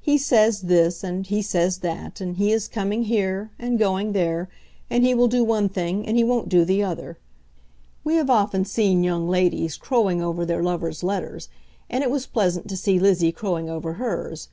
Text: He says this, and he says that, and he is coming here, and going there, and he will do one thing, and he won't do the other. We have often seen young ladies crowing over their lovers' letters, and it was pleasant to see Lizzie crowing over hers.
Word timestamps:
He 0.00 0.18
says 0.18 0.62
this, 0.62 1.04
and 1.04 1.24
he 1.24 1.40
says 1.40 1.78
that, 1.86 2.20
and 2.20 2.34
he 2.36 2.50
is 2.50 2.66
coming 2.66 3.04
here, 3.04 3.52
and 3.60 3.78
going 3.78 4.10
there, 4.10 4.48
and 4.90 5.04
he 5.04 5.14
will 5.14 5.28
do 5.28 5.44
one 5.44 5.68
thing, 5.68 6.04
and 6.04 6.16
he 6.16 6.24
won't 6.24 6.48
do 6.48 6.64
the 6.64 6.82
other. 6.82 7.16
We 8.02 8.16
have 8.16 8.28
often 8.28 8.64
seen 8.64 9.04
young 9.04 9.28
ladies 9.28 9.76
crowing 9.76 10.20
over 10.20 10.44
their 10.44 10.64
lovers' 10.64 11.04
letters, 11.04 11.48
and 11.88 12.02
it 12.02 12.10
was 12.10 12.26
pleasant 12.26 12.68
to 12.70 12.76
see 12.76 12.98
Lizzie 12.98 13.30
crowing 13.30 13.70
over 13.70 13.92
hers. 13.92 14.48